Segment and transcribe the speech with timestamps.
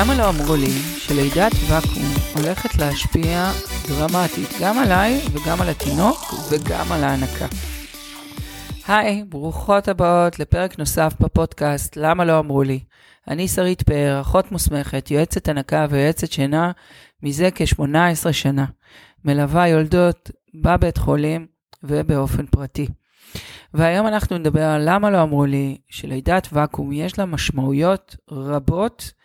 [0.00, 2.02] למה לא אמרו לי שלידת ואקום
[2.36, 3.50] הולכת להשפיע
[3.88, 7.46] דרמטית גם עליי וגם על התינוק וגם על ההנקה?
[8.88, 12.80] היי, ברוכות הבאות לפרק נוסף בפודקאסט למה לא אמרו לי.
[13.28, 16.72] אני שרית פאר, אחות מוסמכת, יועצת הנקה ויועצת שינה
[17.22, 18.64] מזה כ-18 שנה.
[19.24, 21.46] מלווה יולדות בבית חולים
[21.82, 22.86] ובאופן פרטי.
[23.74, 29.20] והיום אנחנו נדבר על למה לא אמרו לי שלידת ואקום יש לה משמעויות רבות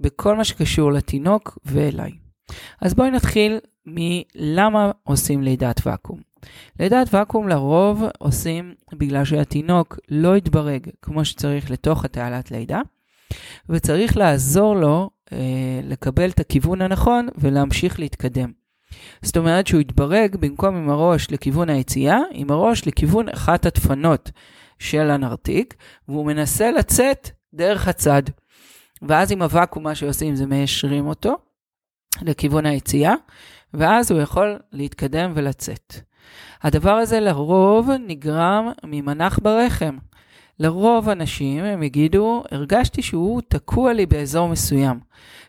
[0.00, 2.10] בכל מה שקשור לתינוק ואליי.
[2.80, 6.20] אז בואי נתחיל מלמה עושים לידת ואקום.
[6.80, 12.80] לידת ואקום לרוב עושים בגלל שהתינוק לא יתברג כמו שצריך לתוך התעלת לידה,
[13.68, 18.52] וצריך לעזור לו אה, לקבל את הכיוון הנכון ולהמשיך להתקדם.
[19.22, 24.30] זאת אומרת שהוא יתברג במקום עם הראש לכיוון היציאה, עם הראש לכיוון אחת הדפנות
[24.78, 25.74] של הנרתיק,
[26.08, 28.22] והוא מנסה לצאת דרך הצד.
[29.02, 31.36] ואז עם הוואקום מה שעושים זה מיישרים אותו
[32.22, 33.14] לכיוון היציאה,
[33.74, 35.94] ואז הוא יכול להתקדם ולצאת.
[36.62, 39.96] הדבר הזה לרוב נגרם ממנח ברחם.
[40.60, 45.00] לרוב אנשים הם יגידו, הרגשתי שהוא תקוע לי באזור מסוים,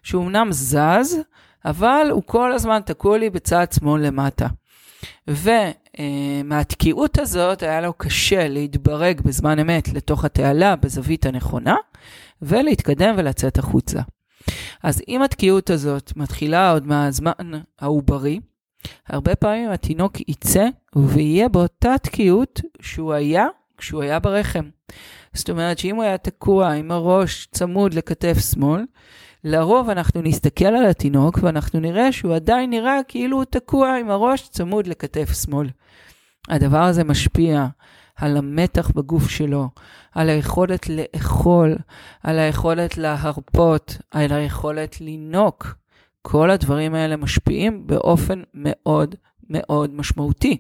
[0.04, 1.18] שהוא אמנם זז,
[1.66, 4.48] אבל הוא כל הזמן תקוע לי בצד שמאל למטה.
[5.28, 11.76] ומהתקיעות הזאת היה לו קשה להתברג בזמן אמת לתוך התעלה בזווית הנכונה,
[12.42, 14.02] ולהתקדם ולצאת החוצה.
[14.84, 17.32] אז אם התקיעות הזאת מתחילה עוד מהזמן
[17.80, 18.40] העוברי,
[19.08, 23.48] הרבה פעמים התינוק יצא ויהיה באותה תקיעות שהוא היה
[23.78, 24.70] כשהוא היה ברחם.
[25.34, 28.86] זאת אומרת שאם הוא היה תקוע עם הראש צמוד לכתף שמאל,
[29.44, 34.50] לרוב אנחנו נסתכל על התינוק ואנחנו נראה שהוא עדיין נראה כאילו הוא תקוע עם הראש
[34.50, 35.70] צמוד לכתף שמאל.
[36.50, 37.68] הדבר הזה משפיע
[38.20, 39.70] על המתח בגוף שלו,
[40.12, 41.76] על היכולת לאכול,
[42.24, 45.76] על היכולת להרפות, על היכולת לינוק.
[46.22, 49.16] כל הדברים האלה משפיעים באופן מאוד
[49.50, 50.58] מאוד משמעותי.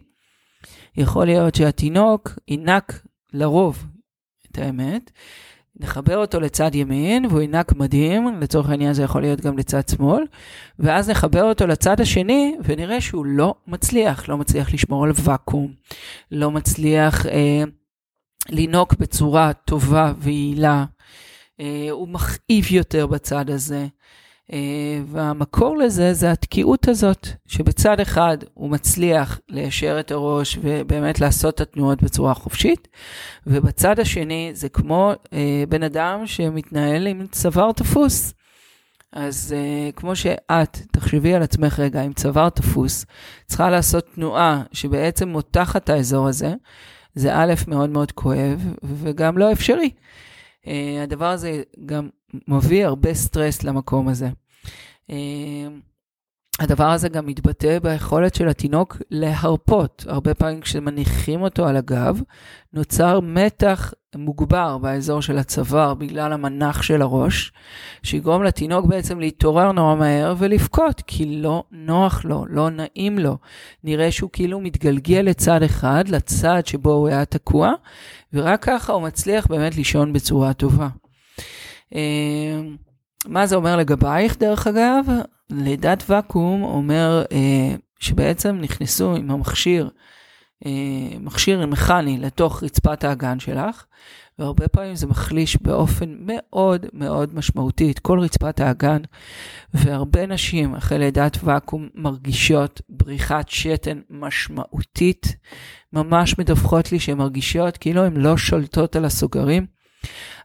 [0.97, 3.01] יכול להיות שהתינוק ינק
[3.33, 3.85] לרוב,
[4.51, 5.11] את האמת,
[5.79, 10.23] נחבר אותו לצד ימין והוא ינק מדהים, לצורך העניין זה יכול להיות גם לצד שמאל,
[10.79, 15.71] ואז נחבר אותו לצד השני ונראה שהוא לא מצליח, לא מצליח לשמור על ואקום,
[16.31, 17.63] לא מצליח אה,
[18.49, 20.85] לנהוג בצורה טובה ויעילה,
[21.59, 23.87] אה, הוא מכאיב יותר בצד הזה.
[24.53, 31.55] אה, והמקור לזה זה התקיעות הזאת, שבצד אחד הוא מצליח ליישר את הראש ובאמת לעשות
[31.55, 32.87] את התנועות בצורה חופשית,
[33.47, 38.33] ובצד השני זה כמו אה, בן אדם שמתנהל עם צוואר תפוס.
[39.13, 43.05] אז uh, כמו שאת, תחשבי על עצמך רגע, עם צוואר תפוס,
[43.45, 46.53] צריכה לעשות תנועה שבעצם מותחת את האזור הזה,
[47.15, 49.89] זה א', מאוד מאוד כואב, וגם לא אפשרי.
[50.63, 50.67] Uh,
[51.03, 52.09] הדבר הזה גם
[52.47, 54.29] מביא הרבה סטרס למקום הזה.
[55.07, 55.13] Uh,
[56.59, 60.05] הדבר הזה גם מתבטא ביכולת של התינוק להרפות.
[60.07, 62.21] הרבה פעמים כשמניחים אותו על הגב,
[62.73, 67.51] נוצר מתח מוגבר באזור של הצוואר בגלל המנח של הראש,
[68.03, 73.37] שיגרום לתינוק בעצם להתעורר נורא מהר ולבכות, כי לא נוח לו, לא נעים לו.
[73.83, 77.71] נראה שהוא כאילו מתגלגל לצד אחד, לצד שבו הוא היה תקוע,
[78.33, 80.87] ורק ככה הוא מצליח באמת לישון בצורה טובה.
[81.95, 82.61] אה,
[83.25, 85.05] מה זה אומר לגבייך, דרך אגב?
[85.49, 89.89] לידת ואקום אומר אה, שבעצם נכנסו עם המכשיר,
[91.19, 93.85] מכשיר מכני לתוך רצפת האגן שלך,
[94.39, 99.01] והרבה פעמים זה מחליש באופן מאוד מאוד משמעותי את כל רצפת האגן,
[99.73, 105.35] והרבה נשים אחרי לידת ואקום מרגישות בריחת שתן משמעותית,
[105.93, 109.65] ממש מדווחות לי שהן מרגישות כאילו הן לא שולטות על הסוגרים.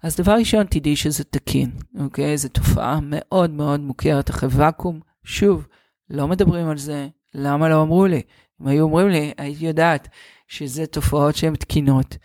[0.03, 1.71] אז דבר ראשון, תדעי שזה תקין,
[2.01, 2.37] אוקיי?
[2.37, 5.01] זו תופעה מאוד מאוד מוכרת אחרי ואקום.
[5.25, 5.67] שוב,
[6.11, 8.23] לא מדברים על זה, למה לא אמרו לי?
[8.63, 10.09] אם היו אומרים לי, הייתי יודעת
[10.49, 12.17] שזה תופעות שהן תקינות.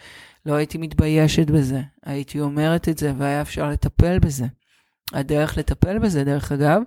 [0.46, 4.46] לא הייתי מתביישת בזה, הייתי אומרת את זה והיה אפשר לטפל בזה.
[5.14, 6.82] הדרך לטפל בזה, דרך אגב,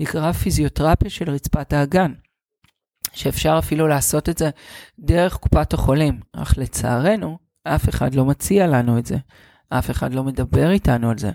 [0.00, 2.12] נקרא פיזיותרפיה של רצפת האגן.
[3.12, 4.50] שאפשר אפילו לעשות את זה
[4.98, 9.16] דרך קופת החולים, אך לצערנו, אף אחד לא מציע לנו את זה.
[9.68, 11.30] אף אחד לא מדבר איתנו על זה.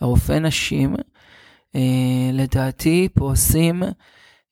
[0.00, 0.96] הרופא נשים,
[1.74, 3.82] אה, לדעתי, פה עושים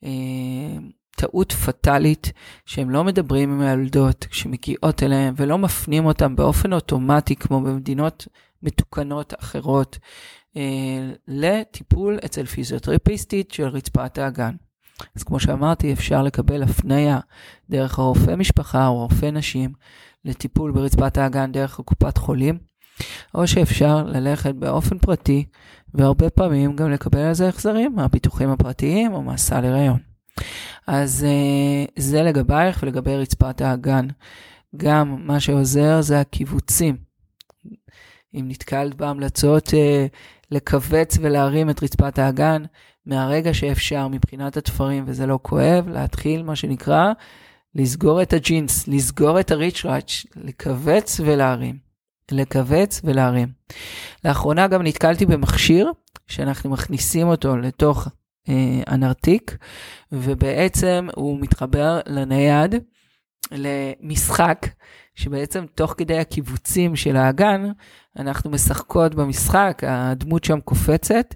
[0.04, 0.78] אה,
[1.22, 2.32] טעות פטאלית,
[2.66, 8.26] שהם לא מדברים עם הילדות שמגיעות אליהם ולא מפנים אותם באופן אוטומטי, כמו במדינות
[8.62, 9.98] מתוקנות אחרות,
[10.56, 14.54] אה, לטיפול אצל פיזיותרפיסטית של רצפת האגן.
[15.16, 17.20] אז כמו שאמרתי, אפשר לקבל הפניה
[17.70, 19.72] דרך הרופא משפחה או רופא נשים
[20.24, 22.58] לטיפול ברצפת האגן דרך הקופת חולים.
[23.34, 25.44] או שאפשר ללכת באופן פרטי,
[25.94, 29.98] והרבה פעמים גם לקבל על זה החזרים מהביטוחים הפרטיים או מהסל הריון.
[30.86, 31.26] אז
[31.98, 34.06] זה לגבייך ולגבי רצפת האגן.
[34.76, 36.96] גם מה שעוזר זה הקיבוצים.
[38.34, 40.06] אם נתקלת בהמלצות אה,
[40.50, 42.62] לכווץ ולהרים את רצפת האגן,
[43.06, 47.12] מהרגע שאפשר מבחינת התפרים וזה לא כואב, להתחיל מה שנקרא
[47.74, 51.78] לסגור את הג'ינס, לסגור את הריצ'ראץ', לכווץ ולהרים.
[52.30, 53.48] לכווץ ולהרים.
[54.24, 55.92] לאחרונה גם נתקלתי במכשיר
[56.26, 58.12] שאנחנו מכניסים אותו לתוך אה,
[58.86, 59.56] הנרתיק,
[60.12, 62.74] ובעצם הוא מתחבר לנייד
[63.52, 64.66] למשחק,
[65.14, 67.62] שבעצם תוך כדי הקיבוצים של האגן,
[68.18, 71.34] אנחנו משחקות במשחק, הדמות שם קופצת,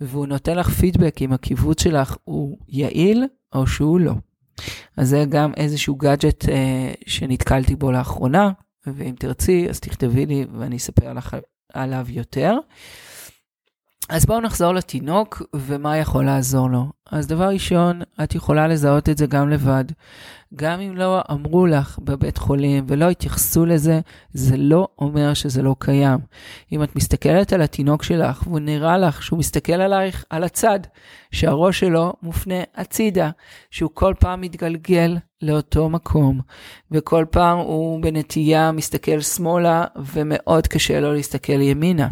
[0.00, 4.14] והוא נותן לך פידבק אם הקיבוץ שלך הוא יעיל או שהוא לא.
[4.96, 8.50] אז זה גם איזשהו גאדג'ט אה, שנתקלתי בו לאחרונה,
[8.86, 11.36] ואם תרצי, אז תכתבי לי ואני אספר לך
[11.72, 12.54] עליו יותר.
[14.08, 16.86] אז בואו נחזור לתינוק ומה יכול לעזור לו.
[17.10, 19.84] אז דבר ראשון, את יכולה לזהות את זה גם לבד.
[20.54, 24.00] גם אם לא אמרו לך בבית חולים ולא התייחסו לזה,
[24.32, 26.18] זה לא אומר שזה לא קיים.
[26.72, 30.80] אם את מסתכלת על התינוק שלך והוא נראה לך שהוא מסתכל עלייך על הצד,
[31.30, 33.30] שהראש שלו מופנה הצידה,
[33.70, 36.40] שהוא כל פעם מתגלגל לאותו מקום,
[36.90, 39.84] וכל פעם הוא בנטייה מסתכל שמאלה
[40.14, 42.08] ומאוד קשה לו להסתכל ימינה.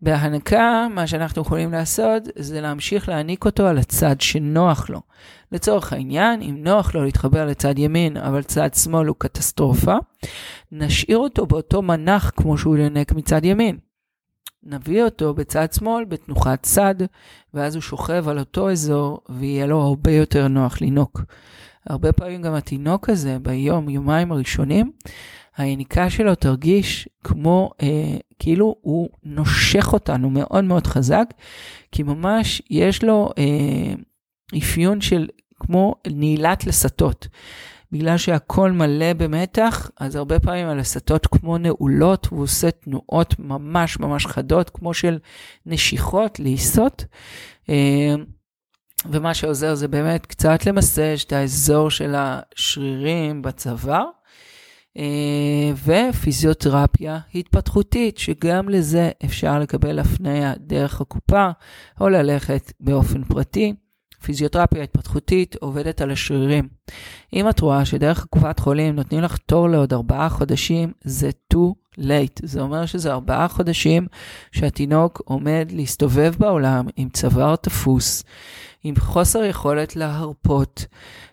[0.00, 5.00] בהנקה, מה שאנחנו יכולים לעשות זה להמשיך להעניק אותו על הצד שנוח לו.
[5.52, 9.94] לצורך העניין, אם נוח לו להתחבר לצד ימין, אבל צד שמאל הוא קטסטרופה,
[10.72, 13.78] נשאיר אותו באותו מנח כמו שהוא ינק מצד ימין.
[14.62, 16.94] נביא אותו בצד שמאל בתנוחת צד,
[17.54, 21.22] ואז הוא שוכב על אותו אזור, ויהיה לו הרבה יותר נוח לינוק.
[21.86, 24.90] הרבה פעמים גם התינוק הזה, ביום, יומיים הראשונים,
[25.56, 31.24] היניקה שלו תרגיש כמו, אה, כאילו הוא נושך אותנו מאוד מאוד חזק,
[31.92, 33.94] כי ממש יש לו אה,
[34.58, 35.28] אפיון של
[35.60, 37.28] כמו נעילת לסתות.
[37.92, 44.26] בגלל שהכל מלא במתח, אז הרבה פעמים הלסתות כמו נעולות, והוא עושה תנועות ממש ממש
[44.26, 45.18] חדות, כמו של
[45.66, 47.04] נשיכות, לעיסות.
[47.68, 48.14] אה,
[49.10, 54.04] ומה שעוזר זה באמת קצת למסש את האזור של השרירים בצוואר.
[54.96, 61.50] אה, ופיזיותרפיה התפתחותית, שגם לזה אפשר לקבל הפניה דרך הקופה
[62.00, 63.74] או ללכת באופן פרטי.
[64.22, 66.68] פיזיותרפיה התפתחותית עובדת על השרירים.
[67.32, 72.40] אם את רואה שדרך קופת חולים נותנים לך תור לעוד ארבעה חודשים, זה too late.
[72.42, 74.06] זה אומר שזה ארבעה חודשים
[74.52, 78.24] שהתינוק עומד להסתובב בעולם עם צוואר תפוס,
[78.84, 80.86] עם חוסר יכולת להרפות,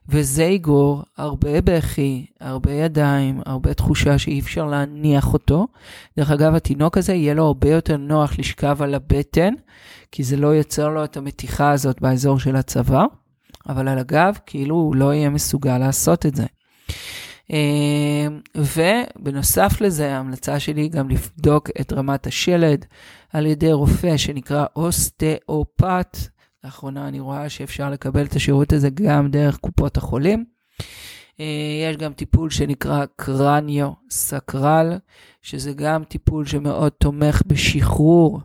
[0.09, 5.67] וזה יגרור הרבה בכי, הרבה ידיים, הרבה תחושה שאי אפשר להניח אותו.
[6.17, 9.53] דרך אגב, התינוק הזה יהיה לו הרבה יותר נוח לשכב על הבטן,
[10.11, 13.05] כי זה לא ייצר לו את המתיחה הזאת באזור של הצוואר,
[13.69, 16.45] אבל על הגב, כאילו הוא לא יהיה מסוגל לעשות את זה.
[17.51, 22.85] אה, ובנוסף לזה, ההמלצה שלי היא גם לבדוק את רמת השלד
[23.33, 26.17] על ידי רופא שנקרא אוסטאופט,
[26.63, 30.45] לאחרונה אני רואה שאפשר לקבל את השירות הזה גם דרך קופות החולים.
[31.39, 31.45] אה,
[31.89, 34.97] יש גם טיפול שנקרא קרניו סקרל,
[35.41, 38.41] שזה גם טיפול שמאוד תומך בשחרור.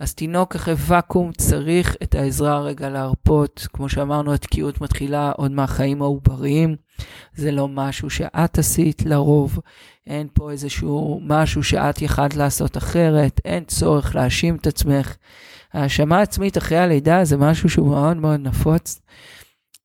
[0.00, 3.66] אז תינוק אחרי ואקום צריך את העזרה רגע להרפות.
[3.72, 6.76] כמו שאמרנו, התקיעות מתחילה עוד מהחיים העובריים.
[7.34, 9.58] זה לא משהו שאת עשית לרוב.
[10.06, 13.40] אין פה איזשהו משהו שאת יכלת לעשות אחרת.
[13.44, 15.16] אין צורך להאשים את עצמך.
[15.72, 19.00] האשמה עצמית אחרי הלידה זה משהו שהוא מאוד מאוד נפוץ.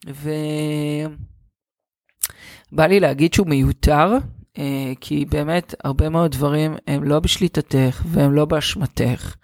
[0.08, 0.36] ובא
[2.88, 4.14] לי להגיד שהוא מיותר,
[4.58, 9.36] אה, כי באמת הרבה מאוד דברים הם לא בשליטתך והם לא באשמתך.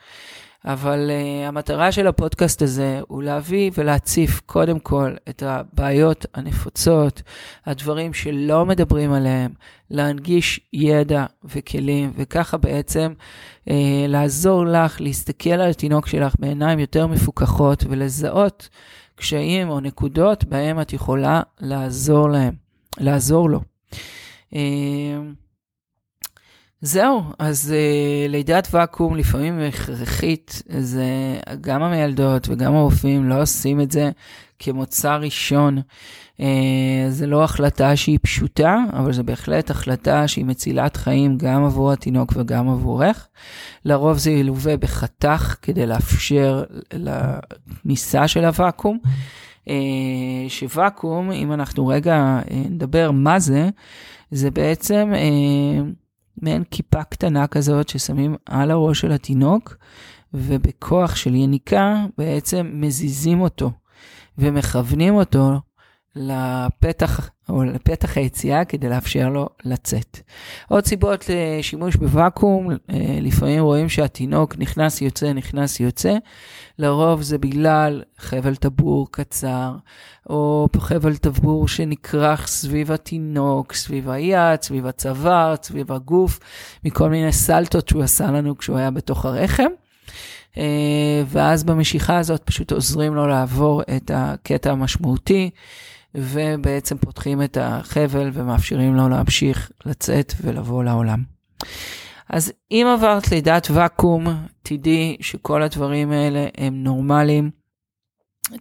[0.67, 7.21] אבל uh, המטרה של הפודקאסט הזה הוא להביא ולהציף קודם כל את הבעיות הנפוצות,
[7.65, 9.51] הדברים שלא מדברים עליהם,
[9.91, 13.13] להנגיש ידע וכלים, וככה בעצם
[13.65, 13.71] uh,
[14.07, 18.69] לעזור לך להסתכל על התינוק שלך בעיניים יותר מפוקחות ולזהות
[19.15, 22.53] קשיים או נקודות בהם את יכולה לעזור להם,
[22.97, 23.59] לעזור לו.
[24.53, 24.57] Uh,
[26.81, 31.05] זהו, אז uh, לידת ואקום לפעמים הכרחית, זה
[31.61, 34.11] גם המיילדות וגם הרופאים לא עושים את זה
[34.59, 35.77] כמוצא ראשון.
[36.37, 36.41] Uh,
[37.09, 42.33] זה לא החלטה שהיא פשוטה, אבל זו בהחלט החלטה שהיא מצילת חיים גם עבור התינוק
[42.35, 43.27] וגם עבורך.
[43.85, 48.99] לרוב זה ילווה בחתך כדי לאפשר לכניסה של הוואקום.
[49.65, 49.69] Uh,
[50.47, 53.69] שוואקום, אם אנחנו רגע uh, נדבר מה זה,
[54.31, 55.11] זה בעצם...
[55.13, 56.06] Uh,
[56.41, 59.75] מעין כיפה קטנה כזאת ששמים על הראש של התינוק,
[60.33, 63.71] ובכוח של יניקה בעצם מזיזים אותו
[64.37, 65.61] ומכוונים אותו
[66.15, 70.19] לפתח או לפתח היציאה כדי לאפשר לו לצאת.
[70.69, 72.75] עוד סיבות לשימוש בוואקום, אה,
[73.21, 76.17] לפעמים רואים שהתינוק נכנס יוצא, נכנס יוצא,
[76.79, 79.71] לרוב זה בגלל חבל טבור קצר,
[80.29, 86.39] או חבל טבור שנכרך סביב התינוק, סביב היד, סביב הצוואר, סביב הגוף,
[86.83, 89.67] מכל מיני סלטות שהוא עשה לנו כשהוא היה בתוך הרחם.
[90.57, 95.49] אה, ואז במשיכה הזאת פשוט עוזרים לו לעבור את הקטע המשמעותי.
[96.15, 101.23] ובעצם פותחים את החבל ומאפשרים לו להמשיך לצאת ולבוא לעולם.
[102.29, 104.27] אז אם עברת לידת ואקום,
[104.63, 107.51] תדעי שכל הדברים האלה הם נורמליים.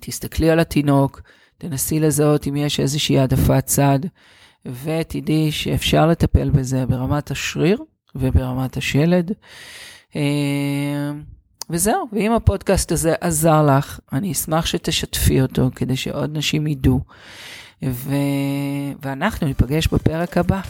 [0.00, 1.21] תסתכלי על התינוק,
[1.59, 3.99] תנסי לזהות אם יש איזושהי העדפת צד,
[4.67, 7.79] ותדעי שאפשר לטפל בזה ברמת השריר
[8.15, 9.33] וברמת השלד.
[11.71, 17.01] וזהו, ואם הפודקאסט הזה עזר לך, אני אשמח שתשתפי אותו כדי שעוד נשים ידעו.
[17.85, 18.15] ו...
[19.03, 20.61] ואנחנו ניפגש בפרק הבא.